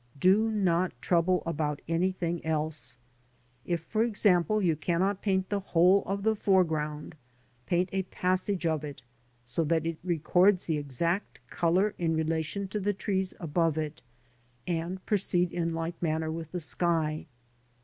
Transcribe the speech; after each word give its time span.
Do 0.19 0.49
not 0.49 0.99
trouble 0.99 1.43
about 1.45 1.79
anything 1.87 2.43
else. 2.43 2.97
If 3.67 3.81
for 3.81 4.01
example 4.01 4.59
you 4.59 4.75
cannot 4.75 5.21
paint 5.21 5.49
the 5.49 5.59
whole 5.59 6.01
of 6.07 6.23
the 6.23 6.33
foreground, 6.33 7.13
paint 7.67 7.87
a 7.91 8.01
passage 8.01 8.65
of 8.65 8.83
it, 8.83 9.03
so 9.45 9.63
that 9.65 9.85
it 9.85 9.99
records 10.03 10.65
the 10.65 10.79
exact 10.79 11.37
colour 11.51 11.93
in 11.99 12.15
relation 12.15 12.67
to 12.69 12.79
the 12.79 12.93
trees 12.93 13.35
above 13.39 13.77
it; 13.77 14.01
and 14.65 15.05
pro 15.05 15.17
ceed 15.19 15.51
in 15.51 15.75
like 15.75 16.01
manner 16.01 16.31
with 16.31 16.51
the 16.51 16.59
sky. 16.59 17.27